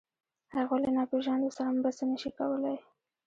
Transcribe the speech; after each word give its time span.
هغوی 0.55 0.79
له 0.83 0.89
ناپېژاندو 0.97 1.55
سره 1.57 1.69
مرسته 1.77 2.03
نهشي 2.09 2.31
کولی. 2.37 2.75